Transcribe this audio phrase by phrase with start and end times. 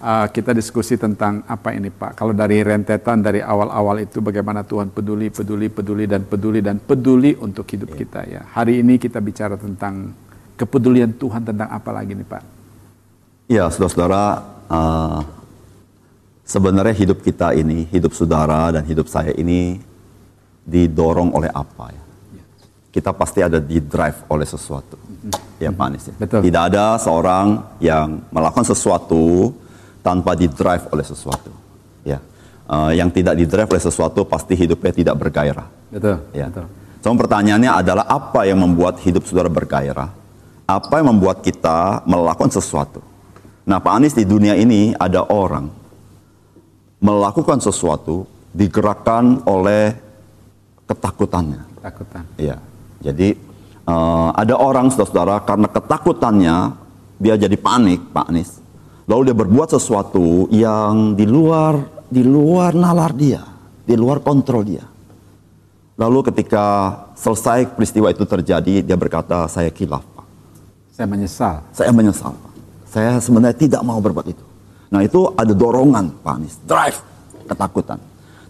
[0.00, 2.16] uh, kita diskusi tentang apa ini Pak.
[2.16, 7.36] Kalau dari rentetan dari awal-awal itu bagaimana Tuhan peduli, peduli, peduli dan peduli dan peduli
[7.36, 8.00] untuk hidup yeah.
[8.00, 8.42] kita ya.
[8.56, 10.16] Hari ini kita bicara tentang
[10.56, 12.42] kepedulian Tuhan tentang apa lagi nih Pak?
[13.50, 14.24] Ya, saudara-saudara,
[14.70, 15.20] uh,
[16.46, 19.82] sebenarnya hidup kita ini, hidup saudara dan hidup saya ini
[20.64, 22.02] didorong oleh apa ya?
[22.90, 24.98] Kita pasti ada di drive oleh sesuatu.
[24.98, 25.62] Mm-hmm.
[25.62, 26.14] Ya Pak Anies ya.
[26.18, 26.40] Betul.
[26.42, 29.54] Tidak ada seorang yang melakukan sesuatu
[30.00, 31.52] tanpa di drive oleh sesuatu.
[32.04, 32.18] Ya.
[32.70, 35.66] Uh, yang tidak di drive oleh sesuatu pasti hidupnya tidak bergairah.
[35.92, 36.16] Betul.
[36.32, 36.48] Ya.
[36.48, 36.66] Betul.
[37.00, 40.12] So, pertanyaannya adalah apa yang membuat hidup saudara bergairah?
[40.68, 43.00] Apa yang membuat kita melakukan sesuatu?
[43.64, 45.72] Nah, Pak Anies di dunia ini ada orang
[47.00, 49.96] melakukan sesuatu digerakkan oleh
[50.84, 51.64] ketakutannya.
[51.80, 52.24] Ketakutan.
[52.36, 52.56] Iya.
[53.00, 53.32] Jadi
[53.88, 56.56] uh, ada orang saudara-saudara karena ketakutannya
[57.16, 58.59] dia jadi panik, Pak Anies
[59.10, 63.42] Lalu dia berbuat sesuatu yang di luar di luar nalar dia,
[63.82, 64.86] di luar kontrol dia.
[65.98, 70.26] Lalu ketika selesai peristiwa itu terjadi, dia berkata, saya kilaf, Pak.
[70.94, 71.54] Saya menyesal.
[71.70, 72.52] Saya menyesal, Pak.
[72.90, 74.44] Saya sebenarnya tidak mau berbuat itu.
[74.90, 76.56] Nah itu ada dorongan, Pak Anies.
[76.66, 76.98] Drive,
[77.46, 77.98] ketakutan.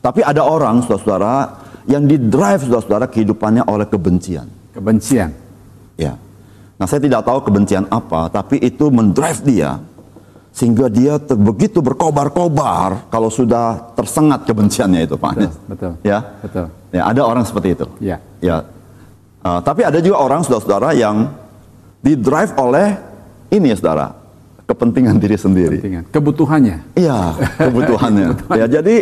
[0.00, 1.34] Tapi ada orang, saudara-saudara,
[1.84, 4.48] yang di drive, saudara-saudara, kehidupannya oleh kebencian.
[4.72, 5.34] Kebencian?
[5.98, 6.16] Ya.
[6.80, 9.76] Nah saya tidak tahu kebencian apa, tapi itu mendrive dia
[10.50, 15.92] sehingga dia begitu berkobar-kobar kalau sudah tersengat kebenciannya itu Pak Betul, betul.
[16.02, 16.18] Ya.
[16.42, 16.66] Betul.
[16.90, 17.86] Ya, ada orang seperti itu.
[18.02, 18.18] Ya.
[18.42, 18.66] Ya.
[19.40, 21.30] Uh, tapi ada juga orang saudara-saudara yang
[22.02, 22.98] didrive oleh
[23.54, 24.12] ini ya saudara,
[24.66, 25.78] kepentingan diri sendiri.
[25.78, 26.04] Kepentingan.
[26.10, 26.78] Kebutuhannya.
[26.98, 27.18] Iya,
[27.56, 28.28] kebutuhannya.
[28.60, 28.96] ya, jadi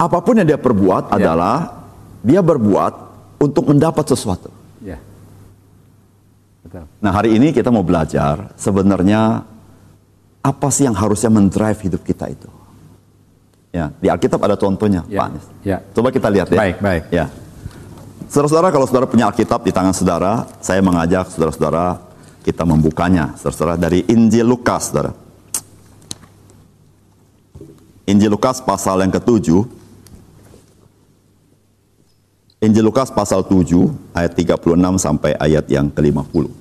[0.00, 1.20] apa pun yang dia perbuat ya.
[1.20, 1.56] adalah
[2.24, 2.92] dia berbuat
[3.40, 4.48] untuk mendapat sesuatu.
[4.80, 5.00] Ya.
[6.64, 6.84] Betul.
[7.00, 9.44] Nah, hari ini kita mau belajar sebenarnya
[10.40, 12.48] apa sih yang harusnya mendrive hidup kita itu?
[13.70, 15.46] Ya, di Alkitab ada contohnya, ya, Pak Anies.
[15.62, 15.78] Ya.
[15.94, 16.58] Coba kita lihat ya.
[16.58, 17.04] Baik, baik.
[17.14, 17.30] Ya.
[18.26, 22.02] Saudara-saudara, kalau saudara punya Alkitab di tangan saudara, saya mengajak saudara-saudara
[22.42, 25.14] kita membukanya, saudara-saudara dari Injil Lukas, saudara.
[28.10, 29.62] Injil Lukas pasal yang ketujuh.
[32.60, 36.59] Injil Lukas pasal 7 ayat 36 sampai ayat yang ke-50.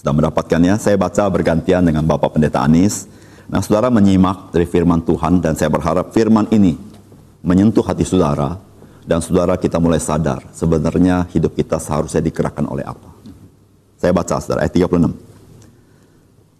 [0.00, 3.04] Sudah mendapatkannya, saya baca bergantian dengan Bapak Pendeta Anis.
[3.52, 6.72] Nah, saudara menyimak dari firman Tuhan dan saya berharap firman ini
[7.44, 8.56] menyentuh hati saudara
[9.04, 13.12] dan saudara kita mulai sadar sebenarnya hidup kita seharusnya digerakkan oleh apa.
[14.00, 15.12] Saya baca saudara ayat 36.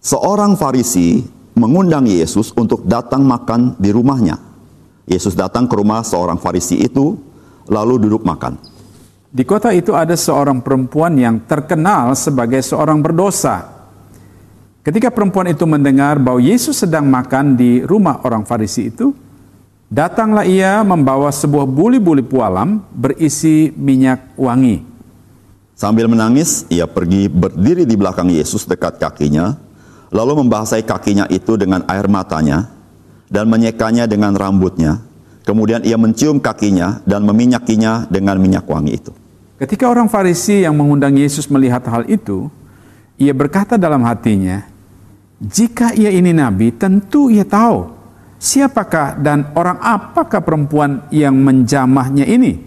[0.05, 1.25] Seorang Farisi
[1.57, 4.37] mengundang Yesus untuk datang makan di rumahnya.
[5.09, 7.17] Yesus datang ke rumah seorang Farisi itu
[7.73, 8.61] lalu duduk makan.
[9.31, 13.63] Di kota itu ada seorang perempuan yang terkenal sebagai seorang berdosa.
[14.83, 19.15] Ketika perempuan itu mendengar bahwa Yesus sedang makan di rumah orang Farisi itu,
[19.87, 24.83] datanglah ia membawa sebuah buli-buli pualam berisi minyak wangi.
[25.79, 29.55] Sambil menangis, ia pergi berdiri di belakang Yesus dekat kakinya,
[30.11, 32.67] lalu membahasai kakinya itu dengan air matanya
[33.31, 35.10] dan menyekanya dengan rambutnya.
[35.51, 39.11] Kemudian ia mencium kakinya dan meminyakinya dengan minyak wangi itu.
[39.59, 42.47] Ketika orang Farisi yang mengundang Yesus melihat hal itu,
[43.19, 44.63] ia berkata dalam hatinya,
[45.43, 47.91] "Jika ia ini nabi, tentu ia tahu
[48.39, 52.63] siapakah dan orang apakah perempuan yang menjamahnya ini.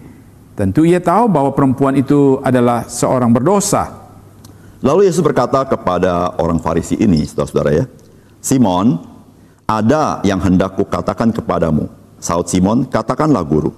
[0.52, 3.96] Tentu ia tahu bahwa perempuan itu adalah seorang berdosa."
[4.84, 7.86] Lalu Yesus berkata kepada orang Farisi ini, saudara-saudara ya,
[8.44, 9.00] Simon,
[9.64, 12.03] ada yang hendak kukatakan kepadamu.
[12.24, 13.76] Saud Simon, katakanlah guru.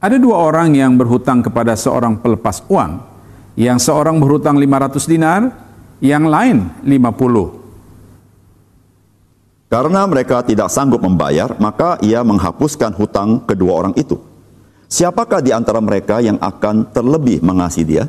[0.00, 3.04] Ada dua orang yang berhutang kepada seorang pelepas uang.
[3.52, 5.52] Yang seorang berhutang 500 dinar,
[6.00, 9.68] yang lain 50.
[9.68, 14.16] Karena mereka tidak sanggup membayar, maka ia menghapuskan hutang kedua orang itu.
[14.88, 18.08] Siapakah di antara mereka yang akan terlebih mengasihi dia?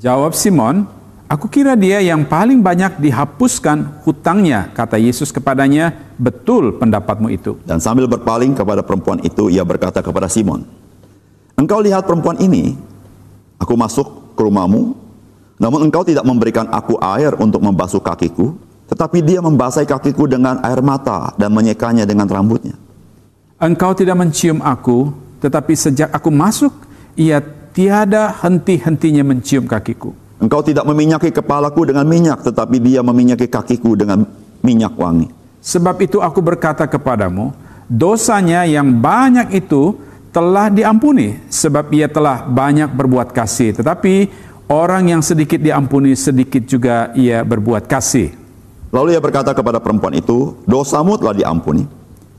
[0.00, 0.88] Jawab Simon,
[1.26, 7.58] Aku kira dia yang paling banyak dihapuskan hutangnya, kata Yesus kepadanya, betul pendapatmu itu.
[7.66, 10.62] Dan sambil berpaling kepada perempuan itu, ia berkata kepada Simon,
[11.58, 12.78] Engkau lihat perempuan ini,
[13.58, 14.94] aku masuk ke rumahmu,
[15.56, 18.54] namun engkau tidak memberikan aku air untuk membasuh kakiku,
[18.86, 22.76] tetapi dia membasahi kakiku dengan air mata dan menyekanya dengan rambutnya.
[23.56, 25.10] Engkau tidak mencium aku,
[25.40, 26.70] tetapi sejak aku masuk,
[27.16, 27.40] ia
[27.72, 30.12] tiada henti-hentinya mencium kakiku.
[30.36, 34.28] Engkau tidak meminyaki kepalaku dengan minyak, tetapi dia meminyaki kakiku dengan
[34.60, 35.32] minyak wangi.
[35.64, 37.56] Sebab itu aku berkata kepadamu,
[37.88, 39.96] dosanya yang banyak itu
[40.30, 44.28] telah diampuni sebab ia telah banyak berbuat kasih tetapi
[44.68, 48.36] orang yang sedikit diampuni sedikit juga ia berbuat kasih
[48.96, 51.84] Lalu ia berkata kepada perempuan itu, dosamu telah diampuni.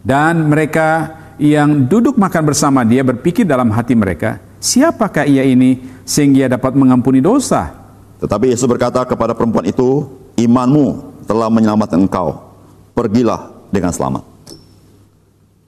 [0.01, 6.37] Dan mereka yang duduk makan bersama dia berpikir dalam hati mereka, siapakah ia ini sehingga
[6.41, 7.76] ia dapat mengampuni dosa?
[8.17, 12.37] Tetapi Yesus berkata kepada perempuan itu, imanmu telah menyelamatkan engkau.
[12.97, 14.25] Pergilah dengan selamat.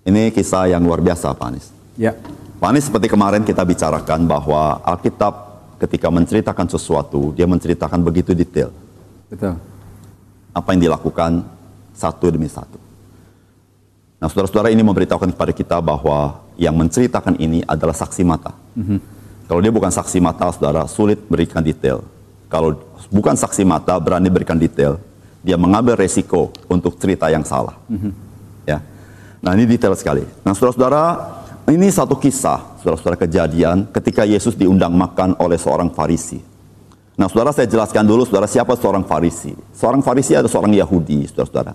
[0.07, 1.69] Ini kisah yang luar biasa, Pak Anies.
[1.93, 2.17] Ya,
[2.57, 5.33] Pak Anies seperti kemarin kita bicarakan bahwa Alkitab
[5.77, 8.73] ketika menceritakan sesuatu, dia menceritakan begitu detail.
[9.29, 9.55] betul.
[10.49, 11.45] Apa yang dilakukan
[11.93, 12.81] satu demi satu.
[14.19, 18.51] Nah, saudara-saudara ini memberitahukan kepada kita bahwa yang menceritakan ini adalah saksi mata.
[19.47, 22.03] Kalau dia bukan saksi mata, saudara, sulit berikan detail.
[22.49, 22.81] Kalau
[23.13, 24.97] bukan saksi mata, berani berikan detail,
[25.45, 27.77] dia mengambil resiko untuk cerita yang salah.
[28.65, 28.81] Ya.
[29.39, 30.25] Nah, ini detail sekali.
[30.41, 31.03] Nah, saudara-saudara,
[31.69, 36.41] ini satu kisah, saudara-saudara kejadian ketika Yesus diundang makan oleh seorang Farisi.
[37.13, 39.53] Nah, saudara saya jelaskan dulu, saudara siapa seorang Farisi.
[39.75, 41.73] Seorang Farisi adalah seorang Yahudi, saudara-saudara.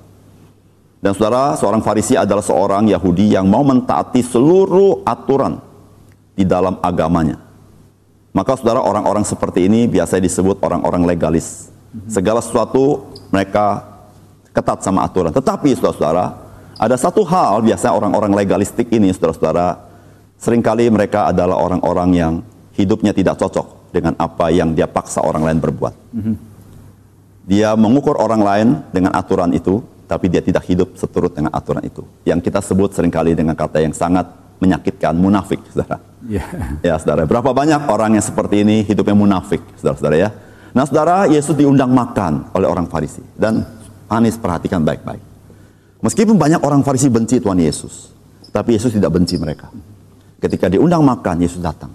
[1.05, 5.61] Dan saudara, seorang Farisi adalah seorang Yahudi yang mau mentaati seluruh aturan
[6.33, 7.44] di dalam agamanya.
[8.35, 11.71] Maka saudara, orang-orang seperti ini biasanya disebut orang-orang legalis.
[12.11, 13.87] Segala sesuatu mereka
[14.51, 15.31] ketat sama aturan.
[15.31, 16.35] Tetapi saudara-saudara,
[16.75, 19.79] ada satu hal biasanya orang-orang legalistik ini, saudara-saudara,
[20.35, 22.33] sering kali mereka adalah orang-orang yang
[22.75, 25.95] hidupnya tidak cocok dengan apa yang dia paksa orang lain berbuat.
[27.47, 29.79] Dia mengukur orang lain dengan aturan itu,
[30.11, 32.03] tapi dia tidak hidup seturut dengan aturan itu.
[32.27, 34.27] Yang kita sebut sering kali dengan kata yang sangat
[34.65, 36.01] menyakitkan, munafik, saudara.
[36.25, 36.45] Ya,
[36.81, 37.29] Ya, saudara.
[37.29, 40.31] Berapa banyak orang yang seperti ini hidupnya munafik, saudara-saudara ya.
[40.73, 43.21] Nah, saudara, Yesus diundang makan oleh orang Farisi.
[43.37, 43.61] Dan
[44.09, 45.21] Anies perhatikan baik-baik.
[46.01, 48.11] Meskipun banyak orang Farisi benci Tuhan Yesus,
[48.51, 49.69] tapi Yesus tidak benci mereka.
[50.41, 51.93] Ketika diundang makan, Yesus datang.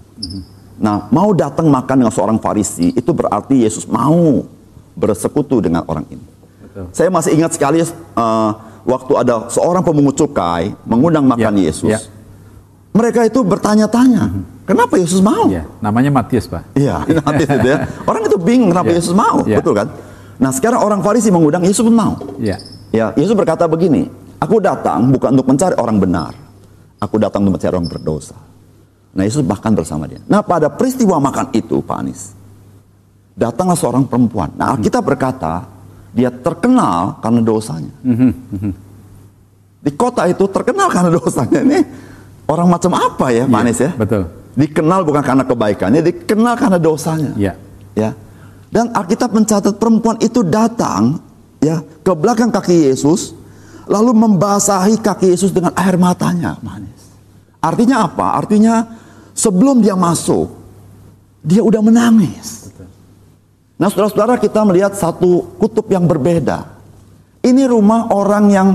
[0.80, 4.42] Nah, mau datang makan dengan seorang Farisi, itu berarti Yesus mau
[4.94, 6.24] bersekutu dengan orang ini.
[6.64, 6.86] betul.
[6.90, 8.50] Saya masih ingat sekali eh,
[8.82, 11.90] waktu ada seorang pemungut cukai mengundang makan Ya, Yesus.
[11.90, 12.00] ya.
[12.90, 14.34] Mereka itu bertanya-tanya,
[14.66, 15.46] kenapa Yesus mau?
[15.46, 16.74] Ya, namanya Matius, Pak.
[16.74, 17.86] Iya, nanti itu ya.
[18.02, 18.96] Orang itu bingung kenapa Ya.
[18.98, 19.62] Yesus mau, Ya.
[19.62, 19.88] betul kan?
[20.40, 22.18] Nah, sekarang orang Farisi mengundang Yesus pun mau.
[22.42, 22.58] Ya,
[22.90, 24.10] Ya, Yesus berkata begini,
[24.42, 26.34] aku datang bukan untuk mencari orang benar.
[26.98, 28.34] Aku datang untuk mencari orang berdosa.
[29.14, 30.18] Nah, Yesus makan bersama dia.
[30.26, 32.34] Nah, pada peristiwa makan itu, Pak Anies,
[33.32, 34.50] datanglah seorang perempuan.
[34.58, 35.62] Nah, kita berkata,
[36.10, 37.94] dia terkenal karena dosanya.
[39.80, 41.62] Di kota itu terkenal karena dosanya.
[41.62, 41.78] Ini
[42.50, 43.90] orang macam apa ya, Pak Iya, Anies ya?
[43.94, 44.22] betul.
[44.58, 47.32] Dikenal bukan karena kebaikannya, dikenal karena dosanya.
[47.38, 47.54] ya,
[47.94, 48.10] Ya.
[48.70, 51.18] Dan Alkitab mencatat perempuan itu datang
[51.58, 53.34] ya ke belakang kaki Yesus
[53.90, 57.10] lalu membasahi kaki Yesus dengan air matanya, manis.
[57.58, 58.38] Artinya apa?
[58.38, 58.86] Artinya
[59.34, 60.54] sebelum dia masuk
[61.42, 62.70] dia udah menangis.
[63.74, 66.68] Nah, saudara-saudara kita melihat satu kutub yang berbeda.
[67.40, 68.68] Ini rumah orang yang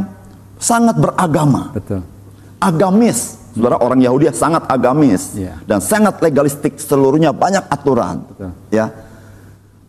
[0.57, 2.01] sangat beragama betul.
[2.57, 3.37] agamis.
[3.55, 5.63] Saudara orang Yahudi sangat agamis Iya.
[5.63, 8.27] dan sangat legalistik seluruhnya banyak aturan.
[8.27, 8.51] Betul.
[8.67, 8.91] Ya.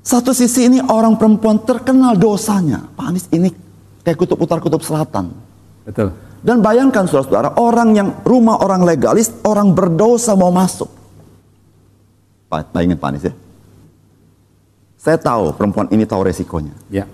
[0.06, 2.86] Satu sisi ini orang perempuan terkenal dosanya.
[2.94, 3.50] Pak Anies ini
[4.06, 5.34] kayak kutub utara kutub selatan.
[5.82, 6.14] Betul.
[6.46, 10.86] Dan bayangkan saudara-saudara orang yang rumah orang legalis, orang berdosa mau masuk.
[12.70, 13.34] Bayangin Pak Anies ya.
[14.94, 16.74] Saya tahu perempuan ini tahu resikonya.
[16.86, 17.10] Ya,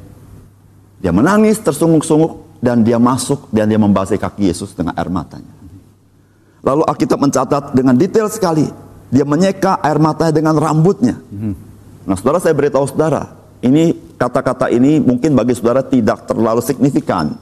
[1.00, 5.48] Dia menangis tersunguk-sunguk dan dia masuk dan dia membasahi kaki Yesus dengan air matanya.
[6.62, 8.66] Lalu Alkitab mencatat dengan detail sekali.
[9.12, 11.18] Dia menyeka air matanya dengan rambutnya.
[12.06, 13.28] Nah saudara saya beritahu saudara.
[13.62, 17.34] Ini kata-kata ini mungkin bagi saudara tidak terlalu signifikan.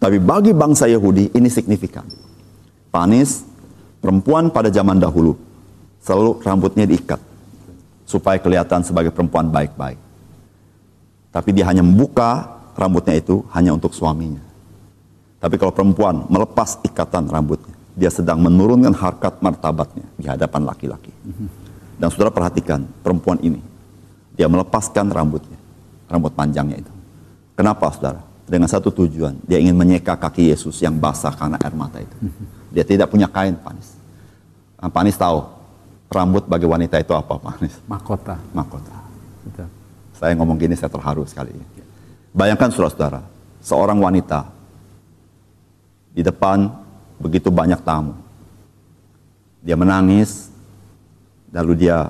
[0.00, 2.04] Tapi bagi bangsa Yahudi ini signifikan.
[2.88, 3.44] Panis,
[4.00, 5.36] perempuan pada zaman dahulu.
[6.00, 7.20] Selalu rambutnya diikat.
[8.08, 10.00] Supaya kelihatan sebagai perempuan baik-baik.
[11.30, 14.42] Tapi dia hanya membuka rambutnya itu hanya untuk suaminya.
[15.40, 21.12] Tapi kalau perempuan melepas ikatan rambutnya, dia sedang menurunkan harkat martabatnya di hadapan laki-laki.
[22.00, 23.60] Dan saudara perhatikan perempuan ini,
[24.32, 25.60] dia melepaskan rambutnya,
[26.08, 26.92] rambut panjangnya itu.
[27.52, 28.24] Kenapa saudara?
[28.48, 32.16] Dengan satu tujuan, dia ingin menyeka kaki Yesus yang basah karena air mata itu.
[32.72, 34.00] Dia tidak punya kain, Panis.
[34.80, 35.44] Nah, Panis tahu,
[36.08, 37.76] rambut bagi wanita itu apa, Panis?
[37.84, 38.40] mahkota.
[38.56, 38.96] Mahkota.
[40.16, 41.52] Saya ngomong gini saya terharu sekali.
[42.32, 43.20] Bayangkan saudara-saudara,
[43.60, 44.48] seorang wanita
[46.16, 46.79] di depan
[47.20, 48.16] begitu banyak tamu.
[49.60, 50.48] Dia menangis,
[51.52, 52.08] lalu dia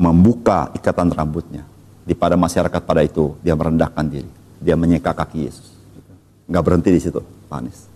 [0.00, 1.68] membuka ikatan rambutnya.
[2.00, 4.30] Di pada masyarakat pada itu, dia merendahkan diri.
[4.56, 5.68] Dia menyeka kaki Yesus.
[6.48, 7.86] Nggak berhenti di situ, Panis.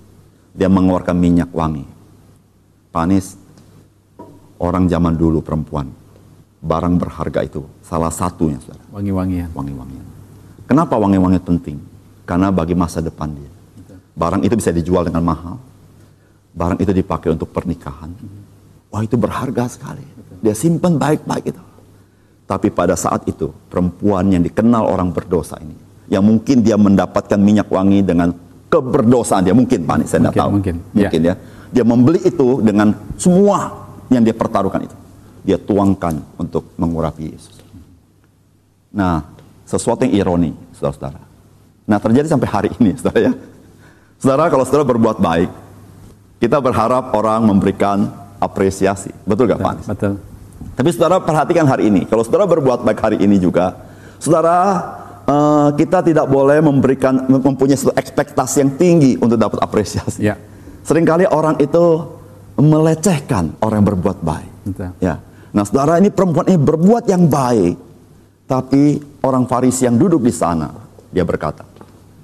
[0.52, 1.82] Dia mengeluarkan minyak wangi.
[2.92, 3.34] Panis,
[4.60, 5.90] orang zaman dulu perempuan,
[6.62, 9.50] barang berharga itu salah satunya, saudara Wangi-wangian.
[9.50, 10.06] wangi-wangian.
[10.70, 11.76] Kenapa wangi-wangian penting?
[12.22, 13.50] Karena bagi masa depan dia.
[14.14, 15.58] Barang itu bisa dijual dengan mahal.
[16.54, 18.14] Barang itu dipakai untuk pernikahan.
[18.94, 20.06] Wah itu berharga sekali.
[20.38, 21.62] Dia simpan baik-baik itu.
[22.46, 25.74] Tapi pada saat itu perempuan yang dikenal orang berdosa ini,
[26.12, 28.30] yang mungkin dia mendapatkan minyak wangi dengan
[28.68, 30.50] keberdosaan dia mungkin Pak saya tidak tahu.
[30.60, 31.34] Mungkin, mungkin ya.
[31.74, 33.70] Dia membeli itu dengan semua
[34.10, 34.96] yang dia pertaruhkan itu.
[35.42, 37.60] Dia tuangkan untuk mengurapi Yesus.
[38.94, 39.26] Nah,
[39.66, 41.20] sesuatu yang ironi, saudara-saudara.
[41.84, 43.32] Nah, terjadi sampai hari ini, saudara ya.
[44.22, 45.50] Saudara, kalau saudara berbuat baik,
[46.44, 48.04] kita berharap orang memberikan
[48.36, 49.08] apresiasi.
[49.24, 49.88] Betul gak, Pak?
[49.88, 50.20] Betul.
[50.76, 52.04] Tapi saudara perhatikan hari ini.
[52.04, 53.72] Kalau saudara berbuat baik hari ini juga,
[54.20, 54.76] saudara
[55.24, 60.20] uh, kita tidak boleh memberikan mempunyai satu ekspektasi yang tinggi untuk dapat apresiasi.
[60.20, 60.36] Ya.
[60.84, 62.12] Seringkali orang itu
[62.60, 64.52] melecehkan orang yang berbuat baik.
[64.68, 64.92] Betul.
[65.00, 65.24] Ya.
[65.48, 67.76] Nah, saudara ini perempuan ini berbuat yang baik,
[68.44, 70.68] tapi orang Farisi yang duduk di sana
[71.08, 71.64] dia berkata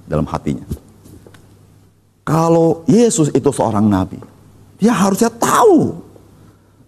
[0.05, 0.67] dalam hatinya,
[2.31, 4.15] kalau Yesus itu seorang nabi,
[4.79, 5.99] dia harusnya tahu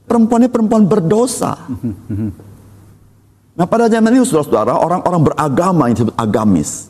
[0.07, 1.67] perempuan ini perempuan berdosa.
[3.53, 6.87] Nah pada zaman ini saudara-saudara, orang-orang beragama yang disebut agamis,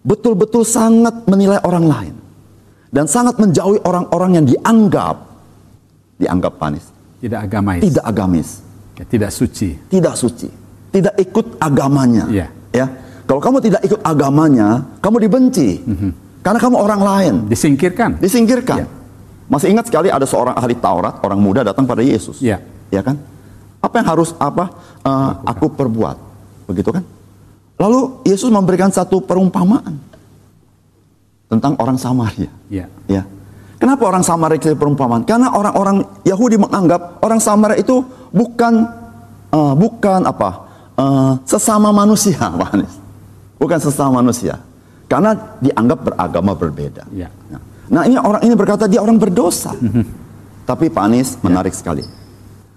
[0.00, 2.14] betul-betul sangat menilai orang lain.
[2.90, 5.14] Dan sangat menjauhi orang-orang yang dianggap,
[6.18, 6.82] dianggap panis.
[7.22, 7.86] Tidak agamais.
[7.86, 8.48] Tidak agamis.
[8.98, 9.78] Ya, tidak suci.
[9.86, 10.48] Tidak suci.
[10.90, 12.26] Tidak ikut agamanya.
[12.26, 12.46] Iya.
[12.74, 12.86] Ya.
[13.30, 15.78] Kalau kamu tidak ikut agamanya, kamu dibenci.
[16.40, 17.34] Karena kamu orang lain.
[17.48, 18.16] Disingkirkan.
[18.16, 18.84] Disingkirkan.
[18.84, 18.88] Iya.
[19.50, 22.40] Masih ingat sekali ada seorang ahli Taurat, orang muda datang pada Yesus.
[22.40, 22.62] Iya.
[22.88, 23.18] Ya kan?
[23.80, 24.70] Apa yang harus apa
[25.04, 26.16] uh, aku perbuat?
[26.70, 27.04] Begitu kan?
[27.80, 29.96] Lalu Yesus memberikan satu perumpamaan
[31.50, 32.52] tentang orang Samaria.
[32.70, 32.86] Iya.
[33.10, 33.22] Ya.
[33.80, 35.24] Kenapa orang Samaria itu perumpamaan?
[35.24, 38.86] Karena orang-orang Yahudi menganggap orang Samaria itu bukan
[39.50, 40.50] uh, bukan apa
[40.94, 42.94] uh, sesama manusia, Pak Anies.
[43.58, 44.60] Bukan sesama manusia.
[45.10, 47.02] Karena dianggap beragama berbeda.
[47.10, 47.26] Iya.
[47.50, 49.74] Nah, nah, ini orang ini berkata dia orang berdosa.
[50.70, 52.06] Tapi Pak Anies menarik sekali.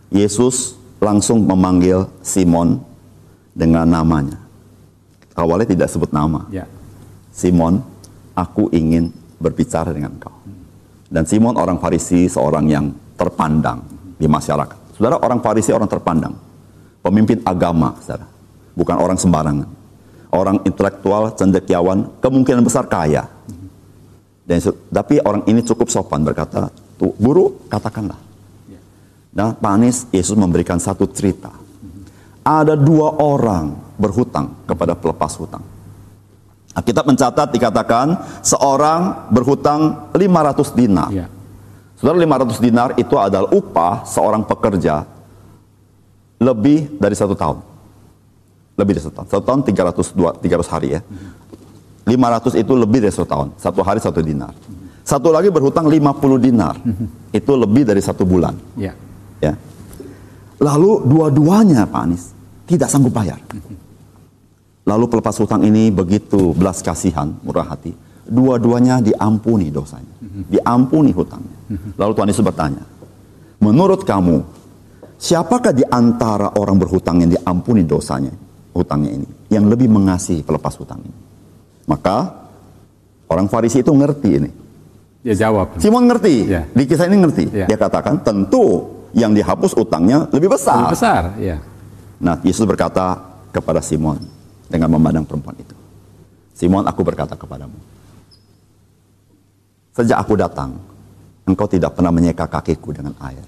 [0.09, 2.81] Yesus langsung memanggil Simon
[3.53, 4.41] dengan namanya.
[5.37, 6.49] Awalnya tidak sebut nama.
[6.49, 6.65] Ya.
[7.29, 7.85] Simon,
[8.33, 10.33] aku ingin berbicara dengan kau.
[11.13, 13.85] Dan Simon orang Farisi, seorang yang terpandang
[14.17, 14.97] di masyarakat.
[14.97, 16.33] Saudara, orang Farisi orang terpandang.
[17.05, 18.25] Pemimpin agama, saudara.
[18.73, 19.82] Bukan orang sembarangan.
[20.33, 23.29] Orang intelektual, cendekiawan, kemungkinan besar kaya.
[24.43, 24.59] Dan,
[24.89, 28.17] tapi orang ini cukup sopan berkata, Tuh, guru, katakanlah.
[29.33, 31.49] Nah, Pak Anies, Yesus memberikan satu cerita.
[32.45, 35.63] Ada dua orang berhutang kepada pelepas hutang.
[36.73, 41.09] Alkitab mencatat dikatakan seorang berhutang 500 dinar.
[41.13, 41.29] Ya.
[41.97, 45.05] Saudara 500 dinar itu adalah upah seorang pekerja
[46.41, 47.72] lebih dari satu tahun.
[48.73, 49.27] Lebih dari satu tahun.
[49.29, 51.01] Satu tahun 300, 300 hari ya.
[52.03, 53.47] 500 itu lebih dari satu tahun.
[53.55, 54.51] Satu hari satu dinar.
[55.03, 56.75] Satu lagi berhutang 50 dinar.
[57.31, 58.55] Itu lebih dari satu bulan.
[58.79, 58.95] Ya.
[59.39, 59.55] Ya.
[60.63, 62.31] Lalu dua-duanya Pak Anies
[62.63, 63.39] tidak sanggup bayar.
[64.83, 67.95] Lalu pelepas hutang ini begitu belas kasihan, murah hati.
[68.23, 70.11] Dua-duanya diampuni dosanya.
[70.47, 71.55] Diampuni hutangnya.
[71.99, 72.83] Lalu Tuhan Yesus bertanya,
[73.59, 74.43] menurut kamu,
[75.19, 78.31] siapakah di antara orang berhutang yang diampuni dosanya,
[78.73, 81.17] hutangnya ini, yang lebih mengasihi pelepas hutang ini?
[81.85, 82.33] Maka
[83.29, 84.49] orang Farisi itu ngerti ini.
[85.23, 85.79] Dia jawab.
[85.79, 86.67] Simon ngerti, Ya.
[86.67, 87.45] di kisah ini ngerti.
[87.53, 87.65] Ya.
[87.69, 90.89] Dia katakan, tentu yang dihapus utangnya lebih besar.
[90.89, 91.23] Lebih besar.
[91.39, 91.57] Ya.
[92.19, 93.19] Nah, Yesus berkata
[93.55, 94.19] kepada Simon
[94.67, 95.75] dengan memandang perempuan itu.
[96.57, 97.77] Simon, aku berkata kepadamu.
[99.93, 100.73] Sejak aku datang,
[101.45, 103.45] engkau tidak pernah menyeka kakiku dengan air.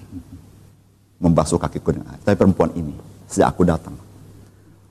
[1.18, 2.20] Membasuh kakiku dengan air.
[2.22, 2.94] Tapi perempuan ini,
[3.26, 3.98] sejak aku datang,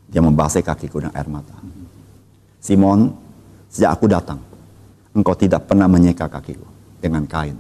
[0.10, 1.56] dia membasahi kakiku dengan air mata.
[2.62, 3.14] Simon,
[3.70, 4.40] sejak aku datang,
[5.14, 6.66] engkau tidak pernah menyeka kakiku
[6.98, 7.58] dengan kain.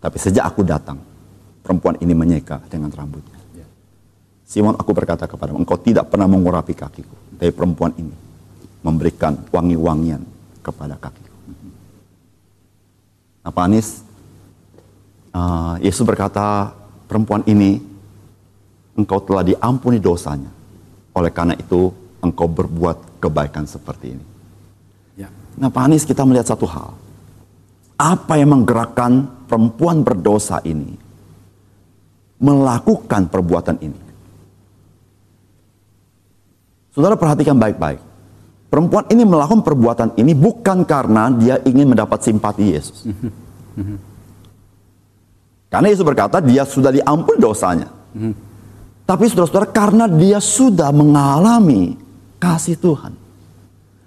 [0.00, 1.00] Tapi sejak aku datang,
[1.64, 3.40] perempuan ini menyeka dengan rambutnya.
[4.44, 7.16] Simon, aku berkata kepadamu, engkau tidak pernah mengurapi kakiku.
[7.40, 8.12] Tapi perempuan ini
[8.84, 10.20] memberikan wangi-wangian
[10.60, 11.32] kepada kakiku.
[13.44, 14.04] Nah, Pak Anies,
[15.32, 16.76] uh, Yesus berkata,
[17.08, 17.80] perempuan ini,
[18.96, 20.52] engkau telah diampuni dosanya.
[21.14, 24.24] Oleh karena itu, engkau berbuat kebaikan seperti ini.
[25.14, 25.28] Ya.
[25.56, 26.90] Nah, Pak Anies, kita melihat satu hal.
[27.94, 30.98] Apa yang menggerakkan perempuan berdosa ini
[32.42, 34.00] melakukan perbuatan ini?
[36.90, 38.02] Saudara perhatikan baik-baik.
[38.66, 43.06] Perempuan ini melakukan perbuatan ini bukan karena dia ingin mendapat simpati Yesus.
[45.74, 47.90] Karena Yesus berkata dia sudah diampuni dosanya.
[49.04, 51.96] Tapi saudara-saudara karena dia sudah mengalami
[52.40, 53.12] kasih Tuhan.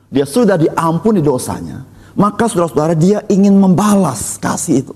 [0.07, 1.83] dia sudah diampuni dosanya,
[2.15, 4.95] maka saudara-saudara dia ingin membalas kasih itu.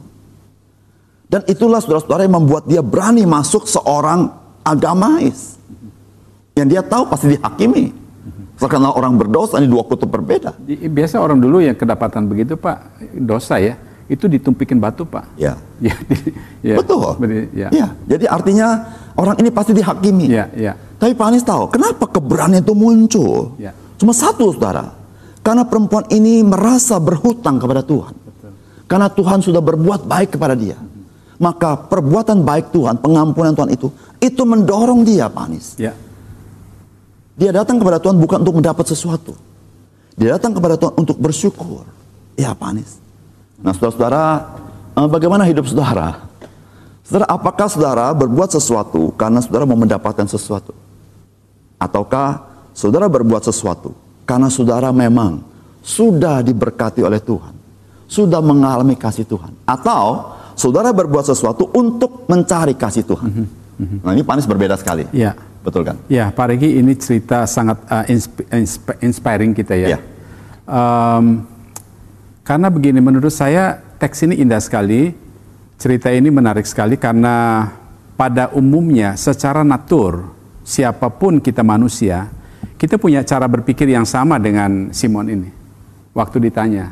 [1.28, 4.32] Dan itulah saudara-saudara yang membuat dia berani masuk seorang
[4.64, 5.60] agamais.
[6.56, 7.92] Yang dia tahu pasti dihakimi.
[8.56, 10.54] Karena orang berdosa ini dua kutub berbeda.
[10.70, 13.74] Biasa orang dulu yang kedapatan begitu Pak, dosa ya,
[14.06, 15.34] itu ditumpikin batu Pak.
[15.40, 15.56] Ya.
[15.82, 15.98] Ya,
[16.62, 16.76] ya.
[16.78, 17.18] Betul.
[17.58, 17.68] Ya.
[17.74, 17.88] ya.
[18.06, 18.86] Jadi artinya
[19.18, 20.28] orang ini pasti dihakimi.
[20.30, 20.74] Ya, ya.
[21.02, 23.58] Tapi Pak Anies tahu, kenapa keberanian itu muncul?
[23.58, 23.74] Ya.
[23.98, 24.94] Cuma satu saudara,
[25.42, 28.14] karena perempuan ini merasa berhutang kepada Tuhan.
[28.14, 28.52] Betul.
[28.86, 30.78] Karena Tuhan sudah berbuat baik kepada dia.
[31.42, 33.90] Maka perbuatan baik Tuhan, pengampunan Tuhan itu,
[34.22, 35.74] itu mendorong dia, Pak Anies.
[35.82, 35.98] Ya.
[37.34, 39.34] Dia datang kepada Tuhan bukan untuk mendapat sesuatu.
[40.14, 41.82] Dia datang kepada Tuhan untuk bersyukur.
[42.38, 43.02] Ya, Pak Anies.
[43.58, 44.24] Nah, saudara-saudara,
[45.02, 46.31] eh, bagaimana hidup saudara?
[47.12, 50.72] Saudara, apakah saudara berbuat sesuatu karena saudara mau mendapatkan sesuatu?
[51.76, 52.40] Ataukah
[52.72, 53.92] saudara berbuat sesuatu
[54.24, 55.44] karena saudara memang
[55.84, 57.52] sudah diberkati oleh Tuhan,
[58.08, 63.28] sudah mengalami kasih Tuhan, atau saudara berbuat sesuatu untuk mencari kasih Tuhan.
[63.28, 63.44] Mm
[63.76, 64.00] -hmm.
[64.08, 65.04] Nah ini panis berbeda sekali.
[65.12, 65.36] Ya.
[65.68, 66.00] Betul kan?
[66.08, 69.94] Ya, Pak Regi ini cerita sangat uh, insp insp inspiring kita ya.
[69.94, 70.00] ya.
[70.64, 71.44] Um,
[72.48, 75.14] karena begini, menurut saya teks ini indah sekali,
[75.82, 77.66] cerita ini menarik sekali karena
[78.14, 80.30] pada umumnya secara natur
[80.62, 82.30] siapa pun kita manusia
[82.82, 85.50] kita punya cara berpikir yang sama dengan Simon ini.
[86.18, 86.90] Waktu ditanya,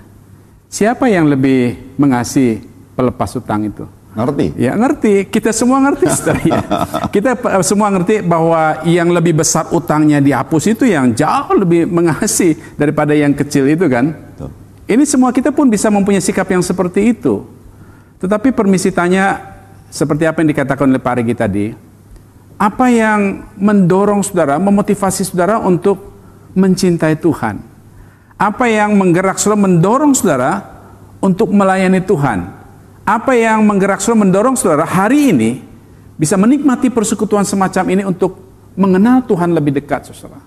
[0.69, 2.62] siapa yang lebih mengasihi
[2.93, 3.89] pelepas utang itu?
[4.13, 4.53] Ngerti?
[4.53, 6.05] Ya ngerti, kita semua ngerti
[6.50, 6.62] ya.
[7.10, 7.34] Kita
[7.65, 13.34] semua ngerti bahwa yang lebih besar utangnya dihapus itu yang jauh lebih mengasihi daripada yang
[13.34, 14.13] kecil itu kan.
[14.86, 17.50] Ini semua kita pun bisa mempunyai sikap yang seperti itu.
[18.20, 19.40] Tetapi permisi tanya,
[19.88, 21.66] seperti apa yang dikatakan oleh Pak Regi tadi,
[22.60, 26.12] apa yang mendorong saudara, memotivasi saudara untuk
[26.52, 27.64] mencintai Tuhan?
[28.36, 30.52] Apa yang menggerak saudara, mendorong saudara
[31.24, 32.52] untuk melayani Tuhan?
[33.08, 35.64] Apa yang menggerak saudara, mendorong saudara hari ini
[36.20, 38.36] bisa menikmati persekutuan semacam ini untuk
[38.75, 40.44] mengenal Tuhan lebih dekat, saudara?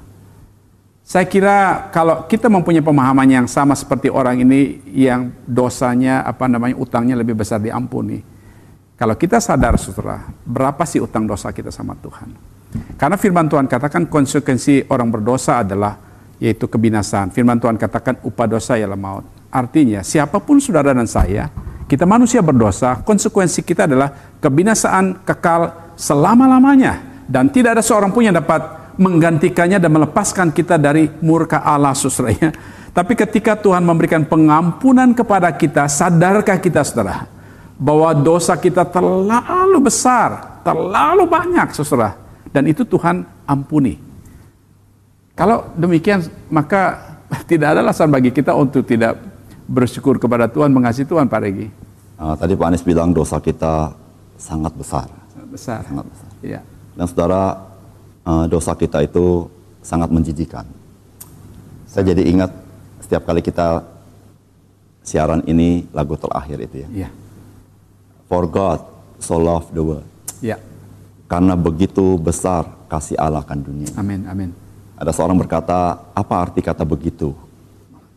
[1.03, 6.79] Saya kira kalau kita mempunyai pemahaman yang sama seperti orang ini yang dosanya apa namanya
[6.79, 8.33] utangnya lebih besar diampuni
[9.03, 12.39] kalau kita sadar saudara, berapa sih utang dosa kita sama Tuhan?
[12.95, 15.99] Karena firman Tuhan katakan konsekuensi orang berdosa adalah
[16.39, 17.35] yaitu kebinasaan.
[17.35, 19.27] Firman Tuhan katakan upah dosa ialah maut.
[19.51, 21.51] Artinya siapa pun saudara dan saya,
[21.91, 27.27] kita manusia berdosa, konsekuensi kita adalah kebinasaan kekal selama-lamanya.
[27.27, 32.53] Dan tidak ada seorang pun yang dapat menggantikannya dan melepaskan kita dari murka Allah saudara.
[32.93, 37.43] Tapi ketika Tuhan memberikan pengampunan kepada kita, sadarkah kita saudara?
[37.83, 42.15] bahwa dosa kita terlalu besar, terlalu banyak, saudara.
[42.55, 43.99] Dan itu Tuhan ampuni.
[45.35, 47.17] Kalau demikian, maka
[47.51, 49.19] tidak ada alasan bagi kita untuk tidak
[49.67, 51.67] bersyukur kepada Tuhan, mengasihi Tuhan, Pak Regi.
[52.23, 53.91] Uh, tadi Pak Anies bilang dosa kita
[54.39, 55.11] sangat besar.
[55.35, 55.81] Sangat besar.
[55.83, 56.31] Sangat besar.
[56.45, 56.61] Ya.
[56.95, 57.72] Dan saudara,
[58.27, 59.47] uh, dosa kita itu
[59.83, 60.67] sangat menjijikan.
[61.87, 62.51] Saya jadi ingat
[63.05, 63.85] setiap kali kita
[65.03, 67.07] siaran ini lagu terakhir itu ya.
[67.07, 67.11] ya.
[68.31, 68.81] For God
[69.21, 70.09] so loved the world.
[70.41, 70.57] Ya.
[71.29, 73.91] Karena begitu besar kasih Allah akan dunia.
[73.97, 74.51] Amin, amin.
[74.97, 77.35] Ada seorang berkata, apa arti kata begitu?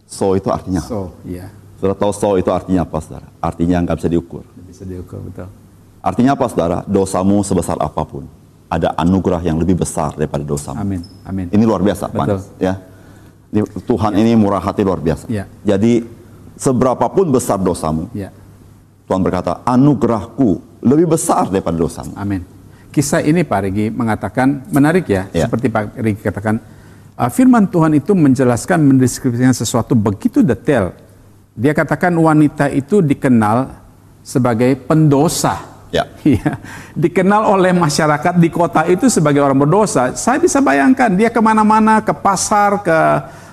[0.05, 0.83] So itu artinya.
[0.83, 1.49] So, ya.
[1.81, 3.27] Saudara tahu so itu artinya apa, saudara?
[3.41, 4.43] Artinya nggak bisa diukur.
[4.67, 5.49] Bisa diukur, betul.
[6.03, 6.77] Artinya apa, saudara?
[6.85, 8.29] Dosamu sebesar apa pun,
[8.69, 10.81] ada anugerah yang lebih besar daripada dosamu.
[10.81, 11.47] Amin, amin.
[11.53, 12.41] Ini luar biasa, Betul.
[12.57, 12.73] ya.
[13.87, 14.19] Tuhan ya.
[14.19, 15.31] ini murah hati luar biasa.
[15.31, 15.47] Ya.
[15.63, 16.03] Jadi
[16.59, 18.33] seberapapun besar dosamu, ya
[19.05, 22.13] Tuhan berkata, anugerahku lebih besar daripada dosamu.
[22.17, 22.41] Amin.
[22.89, 25.45] Kisah ini Pak Regi mengatakan, menarik ya, ya.
[25.45, 26.57] seperti Pak Regi katakan,
[27.13, 30.97] uh, firman Tuhan itu menjelaskan, mendeskripsikan sesuatu begitu detail.
[31.53, 33.69] Dia katakan wanita itu dikenal
[34.25, 35.74] sebagai pendosa.
[35.93, 36.09] Ya.
[36.25, 36.59] ya.
[36.93, 40.13] Dikenal oleh masyarakat di kota itu sebagai orang berdosa.
[40.17, 42.97] Saya bisa bayangkan dia ke mana-mana, ke pasar, ke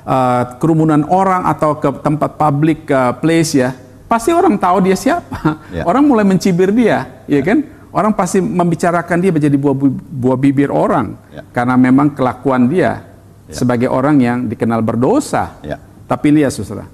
[0.05, 3.73] uh, kerumunan orang atau ke tempat public uh, place ya
[4.13, 5.65] pasti orang tahu dia siapa.
[5.73, 5.89] Ya.
[5.89, 7.65] Orang mulai mencibir dia, ya, ya kan?
[7.93, 11.45] Orang pasti membicarakan dia menjadi buah, buah bibir orang ya.
[11.49, 13.09] karena memang kelakuan dia
[13.49, 13.57] ya.
[13.57, 15.57] sebagai orang yang dikenal berdosa.
[15.65, 15.81] Ya.
[16.05, 16.85] Tapi lihat saudara,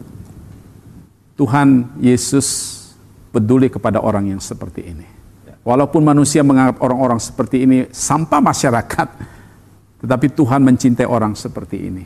[1.35, 2.47] Tuhan Yesus
[3.35, 5.18] peduli kepada orang yang seperti ini.
[5.67, 9.09] Walaupun manusia menganggap orang-orang seperti ini sampah masyarakat,
[10.01, 12.05] tetapi Tuhan mencintai orang seperti ini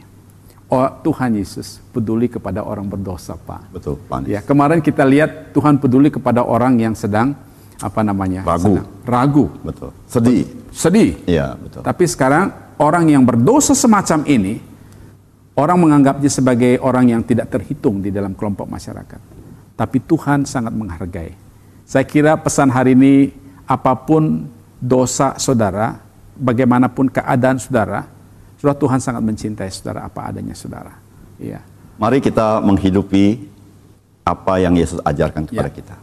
[0.72, 3.76] oh, Tuhan Yesus peduli kepada orang berdosa, Pak.
[3.76, 4.24] Betul, Pak.
[4.24, 7.36] Ya, kemarin kita lihat Tuhan peduli kepada orang yang sedang
[7.78, 8.40] apa namanya?
[8.42, 8.80] Ragu.
[8.80, 9.44] Sedang, ragu.
[9.60, 9.90] Betul.
[10.08, 10.42] Sedih.
[10.72, 11.10] Sedih.
[11.28, 11.84] Iya, betul.
[11.84, 14.72] Tapi sekarang orang yang berdosa semacam ini
[15.52, 19.20] Orang menganggapnya sebagai orang yang tidak terhitung di dalam kelompok masyarakat.
[19.76, 21.36] Tapi Tuhan sangat menghargai.
[21.84, 23.28] Saya kira pesan hari ini,
[23.72, 24.44] apa pun
[24.76, 25.96] dosa saudara,
[26.36, 28.04] bagaimanapun keadaan saudara,
[28.60, 30.92] saudara Tuhan sangat mencintai saudara apa adanya saudara.
[31.40, 31.64] Iya.
[31.96, 33.48] Mari kita menghidupi
[34.28, 35.76] apa yang Yesus ajarkan kepada Ya.
[35.80, 35.96] kita.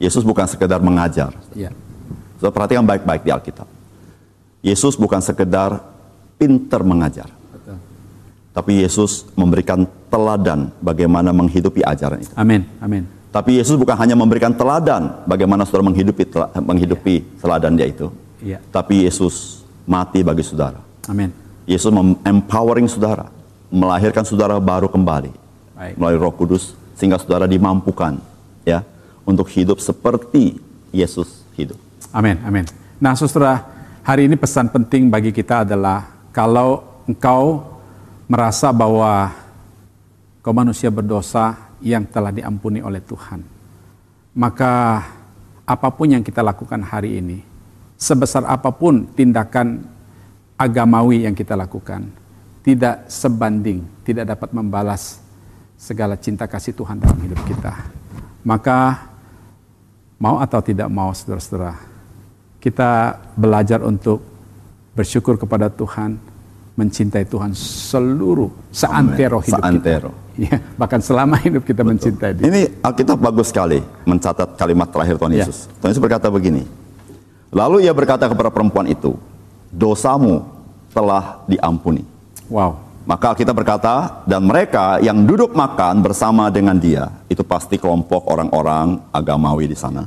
[0.00, 1.34] Yesus bukan sekedar mengajar.
[1.52, 1.74] Iya.
[2.38, 3.68] Saudara perhatikan baik-baik di Alkitab.
[4.62, 5.82] Yesus bukan sekedar
[6.40, 7.28] pinter mengajar.
[7.52, 7.76] Betul.
[8.54, 12.32] Tapi Yesus memberikan teladan bagaimana menghidupi ajaran itu.
[12.36, 12.64] Amin.
[12.80, 13.04] Amin.
[13.30, 18.10] Tapi Yesus bukan hanya memberikan teladan bagaimana saudara menghidupi tela- menghidupi teladan dia itu.
[18.42, 18.58] Iya.
[18.74, 20.82] Tapi Yesus mati bagi saudara.
[21.06, 21.30] Amin.
[21.62, 21.94] Yesus
[22.26, 23.30] empowering saudara,
[23.70, 25.30] melahirkan saudara baru kembali
[25.78, 25.94] Baik.
[25.94, 28.18] melalui Roh Kudus sehingga saudara dimampukan
[28.66, 28.82] ya
[29.22, 30.58] untuk hidup seperti
[30.90, 31.78] Yesus hidup.
[32.10, 32.66] Amin, amin.
[32.98, 33.62] Nah, saudara,
[34.02, 37.62] hari ini pesan penting bagi kita adalah kalau engkau
[38.26, 39.30] merasa bahwa
[40.42, 43.40] kau manusia berdosa yang telah diampuni oleh Tuhan,
[44.36, 45.04] maka
[45.64, 47.38] apa pun yang kita lakukan hari ini,
[47.98, 49.84] sebesar apa pun tindakan
[50.60, 52.10] agamawi yang kita lakukan,
[52.60, 55.24] tidak sebanding, tidak dapat membalas
[55.80, 57.72] segala cinta kasih Tuhan dalam hidup kita.
[58.44, 59.08] Maka
[60.20, 61.80] mau atau tidak mau saudara-saudara,
[62.60, 64.20] kita belajar untuk
[64.92, 66.20] bersyukur kepada Tuhan,
[66.78, 70.10] mencintai Tuhan seluruh seantero hidup Seantero.
[70.14, 70.28] kita.
[70.40, 72.48] Ya, bahkan selama hidup kita mencintai Dia.
[72.48, 75.44] Ini Alkitab bagus sekali mencatat kalimat terakhir Tuhan Ya.
[75.44, 75.68] Yesus.
[75.82, 76.64] Tuhan Yesus berkata begini.
[77.52, 79.18] Lalu ia berkata kepada perempuan itu,
[79.68, 80.46] dosamu
[80.94, 82.06] telah diampuni.
[82.48, 82.78] Wow.
[83.04, 89.02] Maka kita berkata, dan mereka yang duduk makan bersama dengan dia, itu pasti kelompok orang-orang
[89.10, 90.06] agamawi di sana.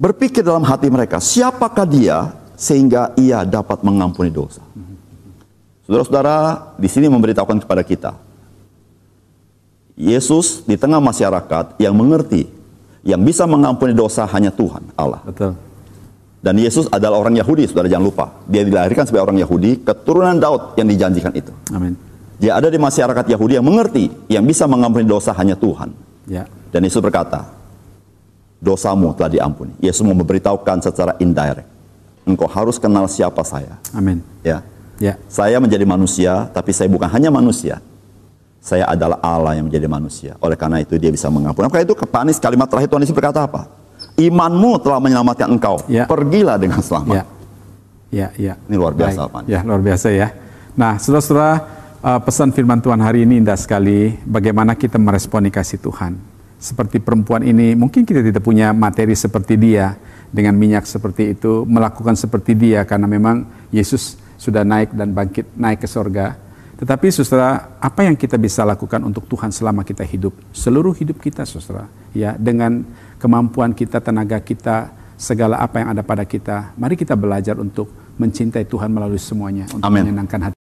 [0.00, 4.60] Berpikir dalam hati mereka, siapakah dia sehingga ia dapat mengampuni dosa?
[5.88, 8.12] Saudara-saudara, di sini memberitahukan kepada kita,
[9.96, 12.46] Yesus di tengah masyarakat yang mengerti,
[13.00, 15.24] yang bisa mengampuni dosa hanya Tuhan, Allah.
[15.24, 15.56] Betul.
[16.40, 18.26] Dan Yesus adalah orang Yahudi, saudara jangan lupa.
[18.48, 21.52] Dia dilahirkan sebagai orang Yahudi, keturunan Daud yang dijanjikan itu.
[21.72, 21.96] Amin.
[22.40, 25.92] Dia ada di masyarakat Yahudi yang mengerti, yang bisa mengampuni dosa hanya Tuhan.
[26.24, 26.48] Ya.
[26.72, 27.44] Dan Yesus berkata,
[28.56, 29.76] dosamu telah diampuni.
[29.84, 31.79] Yesus mau memberitahukan secara indirect.
[32.28, 33.80] Engkau harus kenal siapa saya.
[33.96, 34.20] Amin.
[34.44, 34.60] Ya,
[35.00, 35.16] Ya.
[35.32, 37.80] Saya menjadi manusia, tapi saya bukan hanya manusia.
[38.60, 40.36] Saya adalah Allah yang menjadi manusia.
[40.44, 41.64] Oleh karena itu dia bisa mengampuni.
[41.72, 43.72] Maka itu kepanis kalimat terakhir Tuhan Yesus berkata apa?
[44.20, 45.80] Imanmu telah menyelamatkan engkau.
[45.88, 46.04] Ya.
[46.04, 47.16] Pergilah dengan selamat.
[47.16, 47.24] Ya.
[48.12, 48.54] Ya, ya.
[48.68, 49.32] Ini luar biasa, Baik.
[49.32, 49.42] Pak.
[49.48, 50.28] Ya, luar biasa ya.
[50.76, 51.52] Nah, saudara-saudara,
[52.04, 54.20] uh, pesan firman Tuhan hari ini indah sekali.
[54.28, 56.20] Bagaimana kita meresponi kasih Tuhan.
[56.60, 59.96] Seperti perempuan ini, mungkin kita tidak punya materi seperti dia,
[60.30, 65.82] dengan minyak seperti itu, melakukan seperti dia, karena memang Yesus sudah naik dan bangkit, naik
[65.82, 66.38] ke sorga.
[66.80, 70.32] Tetapi saudara, apa yang kita bisa lakukan untuk Tuhan selama kita hidup?
[70.54, 71.92] Seluruh hidup kita, saudara.
[72.16, 72.88] Ya, dengan
[73.20, 74.88] kemampuan kita, tenaga kita,
[75.20, 76.72] segala apa yang ada pada kita.
[76.80, 80.08] Mari kita belajar untuk mencintai Tuhan melalui semuanya untuk Amin.
[80.08, 80.59] menyenangkan hati